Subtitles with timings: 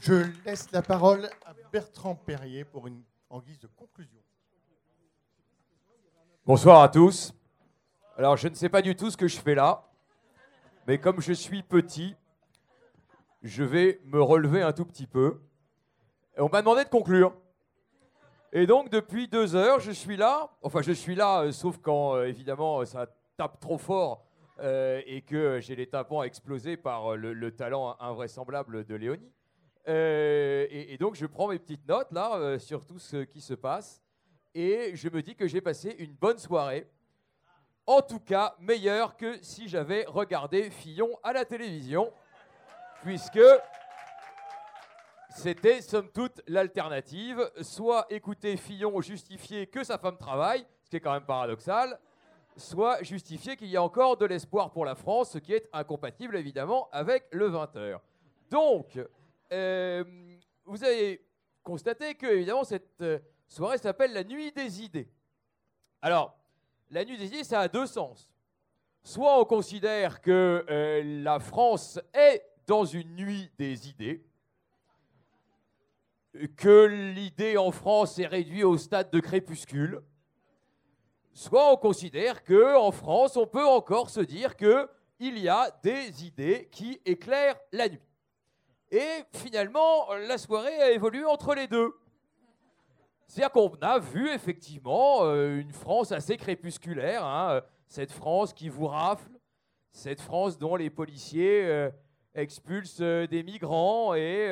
[0.00, 4.20] Je laisse la parole à Bertrand Perrier pour une, en guise de conclusion.
[6.44, 7.34] Bonsoir à tous.
[8.16, 9.84] Alors, je ne sais pas du tout ce que je fais là,
[10.86, 12.14] mais comme je suis petit,
[13.42, 15.40] je vais me relever un tout petit peu.
[16.36, 17.34] On m'a demandé de conclure.
[18.52, 20.50] Et donc, depuis deux heures, je suis là.
[20.62, 23.06] Enfin, je suis là, euh, sauf quand, euh, évidemment, ça
[23.36, 24.24] tape trop fort
[24.60, 29.32] euh, et que j'ai les tympans explosés par le, le talent invraisemblable de Léonie.
[29.88, 33.54] Euh, et, donc, je prends mes petites notes là euh, sur tout ce qui se
[33.54, 34.02] passe.
[34.54, 36.88] Et je me dis que j'ai passé une bonne soirée.
[37.86, 42.12] En tout cas, meilleure que si j'avais regardé Fillon à la télévision.
[43.02, 43.38] Puisque
[45.30, 47.48] c'était somme toute l'alternative.
[47.60, 51.98] Soit écouter Fillon justifier que sa femme travaille, ce qui est quand même paradoxal,
[52.56, 56.36] soit justifier qu'il y a encore de l'espoir pour la France, ce qui est incompatible
[56.36, 57.98] évidemment avec le 20h.
[58.50, 58.98] Donc,
[59.50, 61.24] vous avez
[61.62, 65.08] constaté que évidemment cette euh, soirée s'appelle la nuit des idées.
[66.00, 66.38] Alors,
[66.90, 68.30] la nuit des idées, ça a deux sens.
[69.02, 74.24] Soit on considère que euh, la France est dans une nuit des idées,
[76.56, 80.02] que l'idée en France est réduite au stade de crépuscule,
[81.32, 84.88] soit on considère que en France, on peut encore se dire que
[85.18, 88.00] il y a des idées qui éclairent la nuit.
[88.90, 91.92] Et finalement, la soirée a évolué entre les deux.
[93.26, 98.86] C'est-à-dire qu'on a vu effectivement euh, une France assez crépusculaire, hein, cette France qui vous
[98.86, 99.30] rafle,
[99.90, 101.90] cette France dont les policiers euh,
[102.34, 104.48] expulsent euh, des migrants et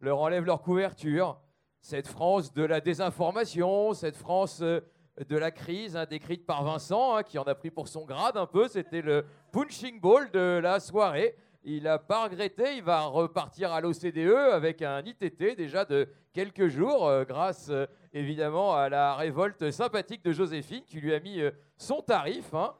[0.00, 1.38] leur enlèvent leur couverture,
[1.82, 7.22] cette France de la désinformation, cette France de la crise, hein, décrite par Vincent, hein,
[7.22, 10.80] qui en a pris pour son grade un peu, c'était le punching ball de la
[10.80, 11.36] soirée.
[11.68, 16.68] Il n'a pas regretté, il va repartir à l'OCDE avec un ITT déjà de quelques
[16.68, 21.40] jours, euh, grâce euh, évidemment à la révolte sympathique de Joséphine qui lui a mis
[21.40, 22.54] euh, son tarif.
[22.54, 22.72] hein.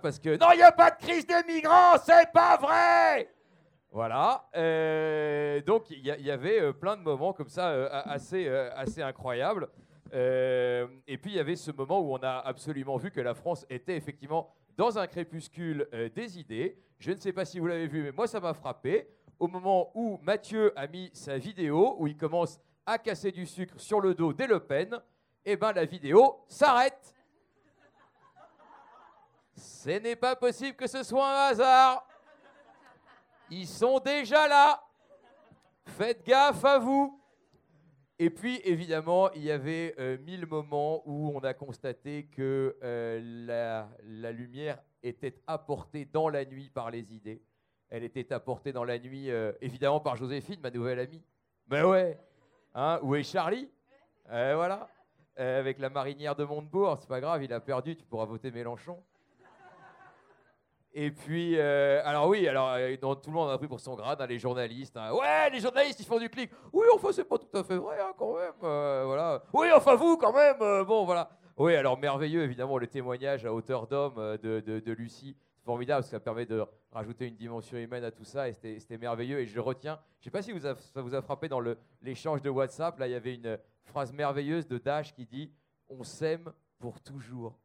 [0.00, 3.28] Parce que non, il n'y a pas de crise des migrants, c'est pas vrai
[3.90, 4.44] Voilà.
[5.66, 7.70] donc il y, avait plein de moments comme ça
[8.04, 9.68] assez, assez incroyables.
[10.12, 13.66] Et puis il y avait ce moment où on a absolument vu que la France
[13.68, 16.78] était effectivement dans un crépuscule euh, des idées.
[16.98, 19.08] Je ne sais pas si vous l'avez vu, mais moi ça m'a frappé.
[19.38, 23.78] Au moment où Mathieu a mis sa vidéo, où il commence à casser du sucre
[23.78, 25.00] sur le dos des Le Pen,
[25.44, 27.14] eh ben la vidéo s'arrête.
[29.56, 32.06] Ce n'est pas possible que ce soit un hasard.
[33.50, 34.82] Ils sont déjà là.
[35.86, 37.20] Faites gaffe à vous.
[38.20, 43.88] Et puis, évidemment, il y avait euh, mille moments où on a constaté que euh,
[44.04, 47.42] la, lumière était apportée dans la nuit par les idées.
[47.90, 51.22] Elle était apportée dans la nuit, euh, évidemment, par Joséphine, ma nouvelle amie.
[51.66, 52.16] Ben ouais.
[52.74, 53.68] Hein, où est Charlie
[54.26, 54.88] Voilà.
[55.36, 59.02] Avec la marinière de Montebourg, c'est pas grave, il a perdu, tu pourras voter Mélenchon.
[60.96, 64.20] Et puis, euh, alors oui, alors euh, tout le monde a pris pour son grade,
[64.20, 64.96] hein, les journalistes.
[64.96, 65.12] hein.
[65.12, 66.50] Ouais, les journalistes, ils font du clic.
[66.72, 68.52] Oui, enfin, c'est pas tout à fait vrai, hein, quand même.
[68.62, 69.42] euh, voilà.
[69.52, 70.84] Oui, enfin, vous, quand même.
[70.84, 71.28] bon, voilà.
[71.56, 75.36] Oui, alors merveilleux, évidemment, le témoignage à hauteur d'homme de, de- Lucie.
[75.56, 78.48] C'est formidable, parce que ça permet de rajouter une dimension humaine à tout ça.
[78.48, 79.40] Et c'était merveilleux.
[79.40, 79.98] Et je retiens.
[80.20, 81.60] Je sais pas si vous ça vous a frappé dans
[82.02, 82.98] l'échange de WhatsApp.
[83.00, 85.50] Là, il y avait une phrase merveilleuse de Dash qui dit
[85.88, 87.58] On s'aime pour toujours.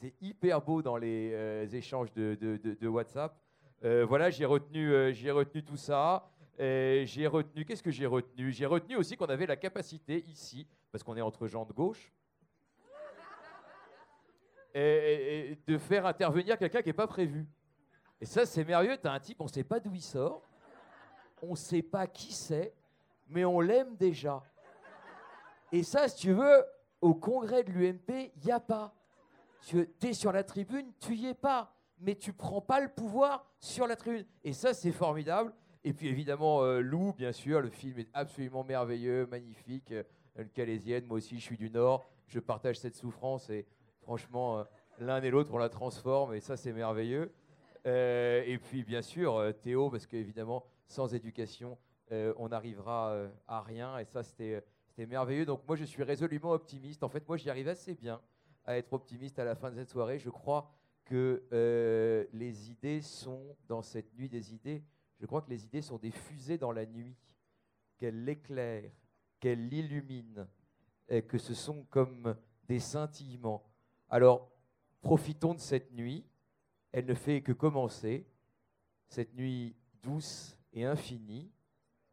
[0.00, 3.36] C'était hyper beau dans les euh, échanges de, WhatsApp.
[3.84, 6.26] Euh, voilà, j'ai retenu, euh, retenu tout ça.
[6.58, 8.50] J'ai retenu, qu'est-ce que j'ai retenu?
[8.50, 12.14] J'ai retenu aussi qu'on avait la capacité ici, parce qu'on est entre gens de gauche,
[14.74, 17.46] de faire intervenir quelqu'un qui n'est pas prévu.
[18.22, 18.96] Et ça, c'est merveilleux.
[18.96, 20.40] Tu as un type, on ne sait pas d'où il sort,
[21.42, 22.72] on ne sait pas qui c'est,
[23.28, 24.42] mais on l'aime déjà.
[25.70, 26.64] Et ça, si tu veux,
[27.02, 28.94] au congrès de l'UMP, il n'y a pas.
[29.62, 33.46] Tu es sur la tribune, tu y es pas, mais tu prends pas le pouvoir
[33.58, 34.24] sur la tribune.
[34.42, 35.52] Et ça, c'est formidable.
[35.84, 39.92] Et puis évidemment, euh, Lou, bien sûr, le film est absolument merveilleux, magnifique.
[39.92, 40.02] Euh,
[40.36, 43.66] le Calaisienne, moi aussi, je suis du Nord, je partage cette souffrance et
[44.02, 44.64] franchement, euh,
[44.98, 47.32] l'un et l'autre, on la transforme et ça, c'est merveilleux.
[47.86, 51.78] Euh, et puis, bien sûr, Théo, parce qu'évidemment, sans éducation,
[52.10, 53.96] on n'arrivera à rien.
[53.98, 54.64] Et ça, c'était
[54.98, 55.46] merveilleux.
[55.46, 57.04] Donc, moi, je suis résolument optimiste.
[57.04, 58.20] En fait, moi, j'y arrive assez bien
[58.64, 60.18] à être optimiste à la fin de cette soirée.
[60.18, 60.72] Je crois
[61.04, 64.84] que euh, les idées sont, dans cette nuit des idées,
[65.18, 67.16] je crois que les idées sont des fusées dans la nuit,
[67.98, 68.90] qu'elles l'éclairent,
[69.38, 70.46] qu'elles l'illuminent,
[71.28, 72.36] que ce sont comme
[72.68, 73.68] des scintillements.
[74.08, 74.50] Alors,
[75.00, 76.24] profitons de cette nuit.
[76.92, 78.26] Elle ne fait que commencer,
[79.06, 81.50] cette nuit douce et infinie,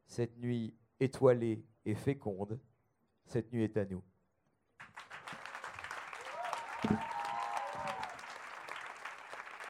[0.06, 2.60] cette nuit étoilée et féconde,
[3.26, 4.04] cette nuit est à nous.